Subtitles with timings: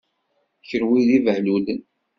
[0.67, 1.81] Kenwi d ibehlulen.